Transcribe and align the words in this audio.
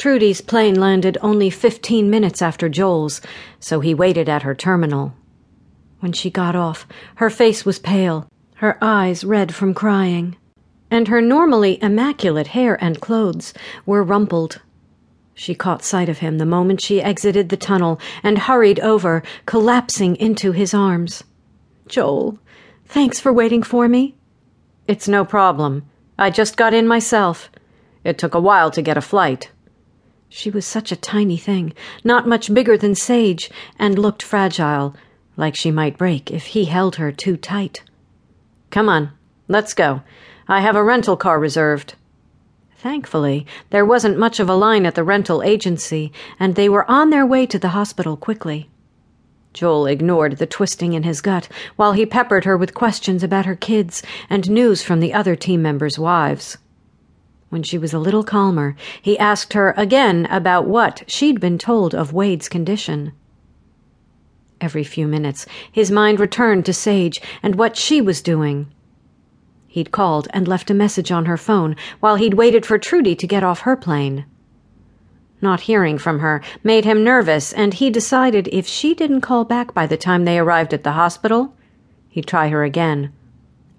Trudy's 0.00 0.40
plane 0.40 0.80
landed 0.80 1.18
only 1.20 1.50
15 1.50 2.08
minutes 2.08 2.40
after 2.40 2.70
Joel's, 2.70 3.20
so 3.58 3.80
he 3.80 3.92
waited 3.92 4.30
at 4.30 4.44
her 4.44 4.54
terminal. 4.54 5.12
When 5.98 6.12
she 6.12 6.30
got 6.30 6.56
off, 6.56 6.86
her 7.16 7.28
face 7.28 7.66
was 7.66 7.78
pale, 7.78 8.26
her 8.54 8.78
eyes 8.80 9.24
red 9.24 9.54
from 9.54 9.74
crying, 9.74 10.38
and 10.90 11.08
her 11.08 11.20
normally 11.20 11.78
immaculate 11.82 12.46
hair 12.46 12.82
and 12.82 12.98
clothes 12.98 13.52
were 13.84 14.02
rumpled. 14.02 14.62
She 15.34 15.54
caught 15.54 15.84
sight 15.84 16.08
of 16.08 16.20
him 16.20 16.38
the 16.38 16.46
moment 16.46 16.80
she 16.80 17.02
exited 17.02 17.50
the 17.50 17.58
tunnel 17.58 18.00
and 18.22 18.38
hurried 18.38 18.80
over, 18.80 19.22
collapsing 19.44 20.16
into 20.16 20.52
his 20.52 20.72
arms. 20.72 21.24
Joel, 21.88 22.38
thanks 22.86 23.20
for 23.20 23.34
waiting 23.34 23.62
for 23.62 23.86
me. 23.86 24.14
It's 24.88 25.08
no 25.08 25.26
problem. 25.26 25.84
I 26.18 26.30
just 26.30 26.56
got 26.56 26.72
in 26.72 26.88
myself. 26.88 27.50
It 28.02 28.16
took 28.16 28.34
a 28.34 28.40
while 28.40 28.70
to 28.70 28.80
get 28.80 28.96
a 28.96 29.02
flight. 29.02 29.50
She 30.32 30.48
was 30.48 30.64
such 30.64 30.92
a 30.92 30.96
tiny 30.96 31.36
thing, 31.36 31.72
not 32.04 32.28
much 32.28 32.54
bigger 32.54 32.78
than 32.78 32.94
Sage, 32.94 33.50
and 33.80 33.98
looked 33.98 34.22
fragile, 34.22 34.94
like 35.36 35.56
she 35.56 35.72
might 35.72 35.98
break 35.98 36.30
if 36.30 36.46
he 36.46 36.66
held 36.66 36.96
her 36.96 37.10
too 37.10 37.36
tight. 37.36 37.82
Come 38.70 38.88
on, 38.88 39.10
let's 39.48 39.74
go. 39.74 40.02
I 40.46 40.60
have 40.60 40.76
a 40.76 40.84
rental 40.84 41.16
car 41.16 41.40
reserved. 41.40 41.94
Thankfully, 42.76 43.44
there 43.70 43.84
wasn't 43.84 44.20
much 44.20 44.38
of 44.38 44.48
a 44.48 44.54
line 44.54 44.86
at 44.86 44.94
the 44.94 45.02
rental 45.02 45.42
agency, 45.42 46.12
and 46.38 46.54
they 46.54 46.68
were 46.68 46.88
on 46.88 47.10
their 47.10 47.26
way 47.26 47.44
to 47.46 47.58
the 47.58 47.70
hospital 47.70 48.16
quickly. 48.16 48.70
Joel 49.52 49.86
ignored 49.86 50.36
the 50.36 50.46
twisting 50.46 50.92
in 50.92 51.02
his 51.02 51.20
gut 51.20 51.48
while 51.74 51.92
he 51.92 52.06
peppered 52.06 52.44
her 52.44 52.56
with 52.56 52.72
questions 52.72 53.24
about 53.24 53.46
her 53.46 53.56
kids 53.56 54.00
and 54.30 54.48
news 54.48 54.80
from 54.80 55.00
the 55.00 55.12
other 55.12 55.34
team 55.34 55.60
members' 55.60 55.98
wives. 55.98 56.56
When 57.50 57.64
she 57.64 57.78
was 57.78 57.92
a 57.92 57.98
little 57.98 58.22
calmer, 58.22 58.76
he 59.02 59.18
asked 59.18 59.54
her 59.54 59.74
again 59.76 60.26
about 60.30 60.68
what 60.68 61.02
she'd 61.08 61.40
been 61.40 61.58
told 61.58 61.96
of 61.96 62.12
Wade's 62.12 62.48
condition. 62.48 63.10
Every 64.60 64.84
few 64.84 65.08
minutes, 65.08 65.46
his 65.70 65.90
mind 65.90 66.20
returned 66.20 66.64
to 66.66 66.72
Sage 66.72 67.20
and 67.42 67.56
what 67.56 67.76
she 67.76 68.00
was 68.00 68.22
doing. 68.22 68.68
He'd 69.66 69.90
called 69.90 70.28
and 70.30 70.46
left 70.46 70.70
a 70.70 70.74
message 70.74 71.10
on 71.10 71.24
her 71.24 71.36
phone 71.36 71.74
while 71.98 72.14
he'd 72.14 72.34
waited 72.34 72.64
for 72.64 72.78
Trudy 72.78 73.16
to 73.16 73.26
get 73.26 73.42
off 73.42 73.62
her 73.62 73.76
plane. 73.76 74.26
Not 75.42 75.62
hearing 75.62 75.98
from 75.98 76.20
her 76.20 76.42
made 76.62 76.84
him 76.84 77.02
nervous, 77.02 77.52
and 77.52 77.74
he 77.74 77.90
decided 77.90 78.48
if 78.52 78.68
she 78.68 78.94
didn't 78.94 79.22
call 79.22 79.44
back 79.44 79.74
by 79.74 79.88
the 79.88 79.96
time 79.96 80.24
they 80.24 80.38
arrived 80.38 80.72
at 80.72 80.84
the 80.84 80.92
hospital, 80.92 81.56
he'd 82.10 82.28
try 82.28 82.48
her 82.48 82.62
again 82.62 83.12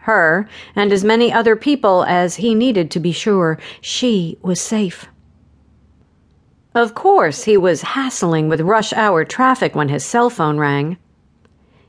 her, 0.00 0.48
and 0.74 0.92
as 0.92 1.04
many 1.04 1.32
other 1.32 1.56
people 1.56 2.04
as 2.04 2.36
he 2.36 2.54
needed 2.54 2.90
to 2.90 3.00
be 3.00 3.12
sure 3.12 3.58
she 3.80 4.38
was 4.42 4.60
safe. 4.60 5.08
Of 6.74 6.94
course, 6.94 7.44
he 7.44 7.56
was 7.56 7.82
hassling 7.82 8.48
with 8.48 8.60
rush 8.60 8.92
hour 8.92 9.24
traffic 9.24 9.74
when 9.74 9.88
his 9.88 10.04
cell 10.04 10.30
phone 10.30 10.58
rang. 10.58 10.96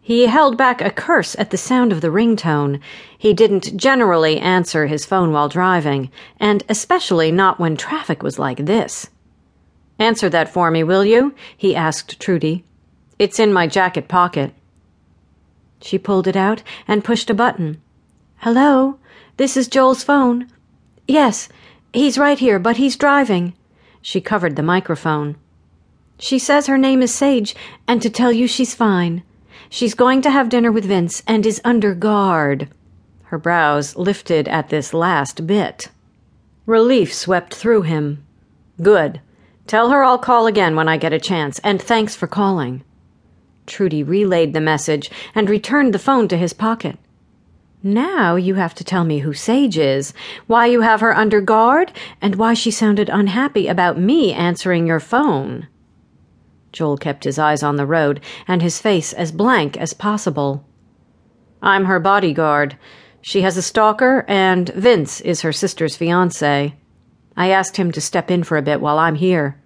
He 0.00 0.26
held 0.26 0.56
back 0.56 0.80
a 0.80 0.90
curse 0.90 1.36
at 1.38 1.50
the 1.50 1.58
sound 1.58 1.92
of 1.92 2.00
the 2.00 2.10
ringtone. 2.10 2.80
He 3.18 3.34
didn't 3.34 3.76
generally 3.76 4.38
answer 4.38 4.86
his 4.86 5.04
phone 5.04 5.32
while 5.32 5.48
driving, 5.48 6.10
and 6.40 6.62
especially 6.68 7.30
not 7.30 7.58
when 7.58 7.76
traffic 7.76 8.22
was 8.22 8.38
like 8.38 8.64
this. 8.64 9.10
Answer 9.98 10.30
that 10.30 10.48
for 10.48 10.70
me, 10.70 10.82
will 10.82 11.04
you? 11.04 11.34
he 11.56 11.76
asked 11.76 12.20
Trudy. 12.20 12.64
It's 13.18 13.38
in 13.40 13.52
my 13.52 13.66
jacket 13.66 14.08
pocket. 14.08 14.54
She 15.82 15.98
pulled 15.98 16.26
it 16.26 16.36
out 16.36 16.62
and 16.86 17.04
pushed 17.04 17.28
a 17.30 17.34
button. 17.34 17.82
Hello? 18.42 19.00
This 19.36 19.56
is 19.56 19.66
Joel's 19.66 20.04
phone. 20.04 20.46
Yes, 21.08 21.48
he's 21.92 22.16
right 22.16 22.38
here, 22.38 22.60
but 22.60 22.76
he's 22.76 22.96
driving. 22.96 23.52
She 24.00 24.20
covered 24.20 24.54
the 24.54 24.62
microphone. 24.62 25.34
She 26.20 26.38
says 26.38 26.68
her 26.68 26.78
name 26.78 27.02
is 27.02 27.12
Sage, 27.12 27.56
and 27.88 28.00
to 28.00 28.08
tell 28.08 28.30
you 28.30 28.46
she's 28.46 28.76
fine. 28.76 29.24
She's 29.68 29.94
going 29.94 30.22
to 30.22 30.30
have 30.30 30.50
dinner 30.50 30.70
with 30.70 30.84
Vince 30.84 31.20
and 31.26 31.44
is 31.44 31.60
under 31.64 31.96
guard. 31.96 32.68
Her 33.24 33.38
brows 33.38 33.96
lifted 33.96 34.46
at 34.46 34.68
this 34.68 34.94
last 34.94 35.44
bit. 35.44 35.88
Relief 36.64 37.12
swept 37.12 37.52
through 37.52 37.82
him. 37.82 38.24
Good. 38.80 39.20
Tell 39.66 39.90
her 39.90 40.04
I'll 40.04 40.16
call 40.16 40.46
again 40.46 40.76
when 40.76 40.88
I 40.88 40.96
get 40.96 41.12
a 41.12 41.18
chance, 41.18 41.58
and 41.64 41.82
thanks 41.82 42.14
for 42.14 42.28
calling. 42.28 42.84
Trudy 43.66 44.04
relayed 44.04 44.54
the 44.54 44.60
message 44.60 45.10
and 45.34 45.50
returned 45.50 45.92
the 45.92 45.98
phone 45.98 46.28
to 46.28 46.36
his 46.36 46.52
pocket. 46.52 46.98
Now 47.82 48.34
you 48.34 48.54
have 48.54 48.74
to 48.74 48.84
tell 48.84 49.04
me 49.04 49.20
who 49.20 49.32
Sage 49.32 49.78
is, 49.78 50.12
why 50.48 50.66
you 50.66 50.80
have 50.80 51.00
her 51.00 51.16
under 51.16 51.40
guard, 51.40 51.92
and 52.20 52.34
why 52.34 52.54
she 52.54 52.72
sounded 52.72 53.08
unhappy 53.08 53.68
about 53.68 53.98
me 53.98 54.32
answering 54.32 54.86
your 54.86 54.98
phone. 54.98 55.68
Joel 56.72 56.96
kept 56.96 57.22
his 57.22 57.38
eyes 57.38 57.62
on 57.62 57.76
the 57.76 57.86
road 57.86 58.20
and 58.48 58.62
his 58.62 58.80
face 58.80 59.12
as 59.12 59.30
blank 59.30 59.76
as 59.76 59.94
possible. 59.94 60.64
I'm 61.62 61.84
her 61.84 62.00
bodyguard. 62.00 62.76
She 63.20 63.42
has 63.42 63.56
a 63.56 63.62
stalker, 63.62 64.24
and 64.28 64.68
Vince 64.70 65.20
is 65.20 65.42
her 65.42 65.52
sister's 65.52 65.96
fiance. 65.96 66.74
I 67.36 67.50
asked 67.50 67.76
him 67.76 67.92
to 67.92 68.00
step 68.00 68.30
in 68.30 68.42
for 68.42 68.56
a 68.56 68.62
bit 68.62 68.80
while 68.80 68.98
I'm 68.98 69.14
here. 69.14 69.60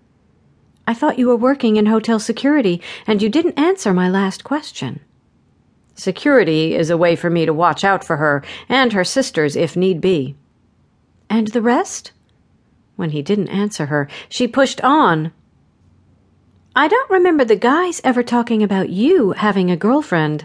I 0.86 0.92
thought 0.94 1.18
you 1.18 1.28
were 1.28 1.36
working 1.36 1.76
in 1.76 1.86
hotel 1.86 2.18
security, 2.18 2.82
and 3.06 3.22
you 3.22 3.28
didn't 3.28 3.58
answer 3.58 3.94
my 3.94 4.10
last 4.10 4.44
question. 4.44 5.00
Security 6.02 6.74
is 6.74 6.90
a 6.90 6.96
way 6.96 7.14
for 7.14 7.30
me 7.30 7.46
to 7.46 7.54
watch 7.54 7.84
out 7.84 8.02
for 8.02 8.16
her 8.16 8.42
and 8.68 8.92
her 8.92 9.04
sisters 9.04 9.54
if 9.54 9.76
need 9.76 10.00
be. 10.00 10.34
And 11.30 11.46
the 11.46 11.62
rest? 11.62 12.10
When 12.96 13.10
he 13.10 13.22
didn't 13.22 13.50
answer 13.50 13.86
her, 13.86 14.08
she 14.28 14.48
pushed 14.48 14.80
on. 14.80 15.30
I 16.74 16.88
don't 16.88 17.08
remember 17.08 17.44
the 17.44 17.54
guys 17.54 18.00
ever 18.02 18.24
talking 18.24 18.64
about 18.64 18.88
you 18.88 19.30
having 19.30 19.70
a 19.70 19.76
girlfriend. 19.76 20.44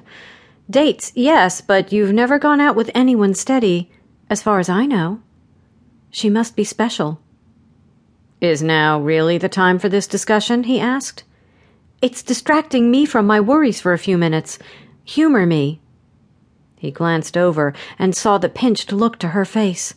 Dates, 0.70 1.12
yes, 1.16 1.60
but 1.60 1.92
you've 1.92 2.14
never 2.14 2.38
gone 2.38 2.62
out 2.62 2.76
with 2.76 2.92
anyone 2.94 3.34
steady, 3.34 3.90
as 4.30 4.44
far 4.44 4.60
as 4.60 4.70
I 4.70 4.86
know. 4.86 5.24
She 6.12 6.30
must 6.30 6.56
be 6.56 6.66
special. 6.66 7.20
Is 8.42 8.62
now 8.62 9.02
really 9.02 9.40
the 9.40 9.50
time 9.50 9.80
for 9.80 9.90
this 9.90 10.06
discussion? 10.06 10.66
he 10.66 10.80
asked. 10.80 11.24
It's 12.00 12.22
distracting 12.22 12.92
me 12.92 13.08
from 13.08 13.26
my 13.26 13.40
worries 13.40 13.82
for 13.82 13.94
a 13.94 13.98
few 13.98 14.20
minutes. 14.20 14.60
Humor 15.08 15.46
me. 15.46 15.80
He 16.76 16.92
glanced 16.92 17.38
over 17.38 17.74
and 17.98 18.14
saw 18.14 18.38
the 18.38 18.50
pinched 18.50 18.92
look 18.92 19.18
to 19.20 19.30
her 19.30 19.46
face, 19.46 19.94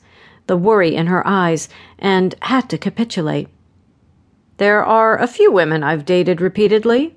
the 0.46 0.56
worry 0.56 0.94
in 0.94 1.08
her 1.08 1.26
eyes, 1.26 1.68
and 1.98 2.36
had 2.42 2.70
to 2.70 2.78
capitulate. 2.78 3.48
There 4.58 4.84
are 4.84 5.18
a 5.18 5.26
few 5.26 5.50
women 5.50 5.82
I've 5.82 6.04
dated 6.04 6.40
repeatedly. 6.40 7.16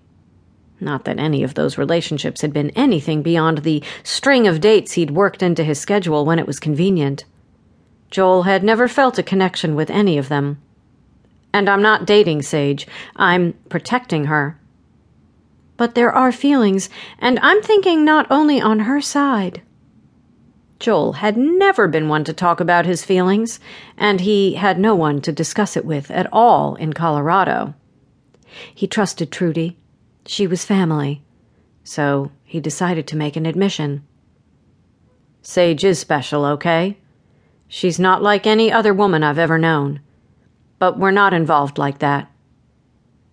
Not 0.80 1.06
that 1.06 1.20
any 1.20 1.44
of 1.44 1.54
those 1.54 1.78
relationships 1.78 2.42
had 2.42 2.52
been 2.52 2.72
anything 2.72 3.22
beyond 3.22 3.60
the 3.60 3.84
string 4.02 4.48
of 4.48 4.60
dates 4.60 4.94
he'd 4.94 5.12
worked 5.12 5.44
into 5.44 5.64
his 5.64 5.80
schedule 5.80 6.26
when 6.26 6.40
it 6.40 6.48
was 6.48 6.60
convenient. 6.60 7.26
Joel 8.10 8.44
had 8.44 8.64
never 8.64 8.88
felt 8.88 9.20
a 9.20 9.24
connection 9.24 9.76
with 9.76 9.92
any 9.92 10.18
of 10.18 10.30
them. 10.30 10.60
And 11.54 11.70
I'm 11.70 11.84
not 11.84 12.08
dating 12.08 12.42
Sage, 12.42 12.88
I'm 13.16 13.54
protecting 13.70 14.26
her. 14.26 14.58
But 15.76 15.96
there 15.96 16.12
are 16.12 16.32
feelings, 16.32 16.90
and 17.20 17.40
I'm 17.42 17.62
thinking 17.62 18.06
not 18.06 18.28
only 18.30 18.62
on 18.62 18.80
her 18.80 19.02
side. 19.02 19.62
Joel 20.80 21.14
had 21.14 21.38
never 21.38 21.88
been 21.88 22.10
one 22.10 22.24
to 22.26 22.34
talk 22.34 22.60
about 22.60 22.86
his 22.86 23.06
feelings, 23.06 23.60
and 23.98 24.20
he 24.20 24.56
had 24.56 24.78
no 24.78 24.96
one 24.96 25.22
to 25.22 25.32
discuss 25.32 25.78
it 25.78 25.86
with 25.86 26.12
at 26.12 26.28
all 26.32 26.76
in 26.76 26.94
Colorado. 26.94 27.74
He 28.74 28.86
trusted 28.86 29.32
Trudy. 29.32 29.78
She 30.26 30.46
was 30.46 30.66
family. 30.66 31.24
So 31.84 32.32
he 32.44 32.60
decided 32.60 33.08
to 33.08 33.18
make 33.18 33.36
an 33.36 33.46
admission. 33.46 34.06
Sage 35.42 35.84
is 35.84 36.00
special, 36.00 36.46
okay? 36.46 36.98
She's 37.68 38.00
not 38.00 38.22
like 38.22 38.46
any 38.46 38.72
other 38.72 38.94
woman 38.94 39.24
I've 39.24 39.40
ever 39.40 39.58
known. 39.58 40.02
But 40.80 41.00
we're 41.00 41.12
not 41.12 41.34
involved 41.34 41.78
like 41.78 42.00
that. 42.00 42.30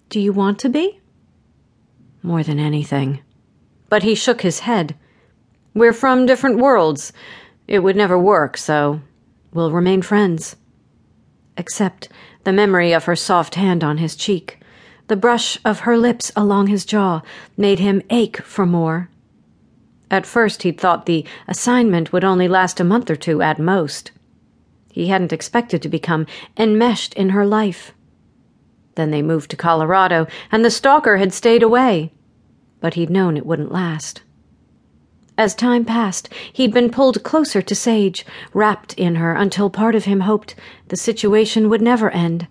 Do 0.09 0.21
you 0.21 0.33
want 0.33 0.59
to 0.61 0.69
be? 0.69 1.00
More 2.23 2.43
than 2.43 2.59
anything. 2.59 3.21
But 3.89 4.03
he 4.03 4.15
shook 4.15 4.43
his 4.43 4.61
head. 4.61 4.97
We're 5.75 5.93
from 5.93 6.27
different 6.27 6.59
worlds. 6.59 7.13
It 7.67 7.81
would 7.81 7.97
never 7.97 8.19
work, 8.19 8.57
so 8.57 9.01
we'll 9.53 9.71
remain 9.71 10.03
friends. 10.03 10.57
Except 11.57 12.09
the 12.45 12.53
memory 12.53 12.93
of 12.93 13.05
her 13.05 13.17
soft 13.17 13.55
hand 13.55 13.85
on 13.85 13.99
his 13.99 14.17
cheek, 14.17 14.61
the 15.09 15.17
brush 15.17 15.59
of 15.65 15.81
her 15.81 15.99
lips 15.99 16.31
along 16.37 16.69
his 16.69 16.85
jaw, 16.85 17.23
made 17.57 17.81
him 17.81 18.03
ache 18.11 18.41
for 18.43 18.65
more. 18.65 19.11
At 20.11 20.27
first, 20.27 20.63
he'd 20.63 20.81
thought 20.81 21.07
the 21.07 21.25
assignment 21.47 22.13
would 22.13 22.25
only 22.25 22.49
last 22.49 22.81
a 22.81 22.85
month 22.85 23.11
or 23.11 23.17
two 23.17 23.43
at 23.43 23.59
most. 23.59 24.13
He 24.93 25.09
hadn't 25.09 25.33
expected 25.33 25.83
to 25.83 25.89
become 25.89 26.27
enmeshed 26.57 27.15
in 27.15 27.31
her 27.31 27.47
life. 27.47 27.93
Then 28.95 29.11
they 29.11 29.23
moved 29.23 29.51
to 29.51 29.57
Colorado, 29.57 30.27
and 30.51 30.65
the 30.65 30.71
stalker 30.71 31.17
had 31.17 31.33
stayed 31.33 31.63
away. 31.63 32.13
But 32.81 32.95
he'd 32.95 33.11
known 33.11 33.37
it 33.37 33.47
wouldn't 33.47 33.73
last. 33.73 34.23
As 35.39 35.55
time 35.55 35.85
passed, 35.85 36.29
he'd 36.53 36.75
been 36.75 36.91
pulled 36.91 37.23
closer 37.23 37.63
to 37.63 37.75
Sage, 37.75 38.27
wrapped 38.53 38.93
in 38.95 39.15
her 39.15 39.33
until 39.33 39.71
part 39.71 39.95
of 39.95 40.05
him 40.05 40.21
hoped 40.21 40.55
the 40.89 40.97
situation 40.97 41.69
would 41.69 41.81
never 41.81 42.11
end. 42.11 42.47